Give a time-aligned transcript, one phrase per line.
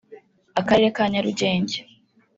[0.59, 1.79] akarere ka Nyarugenge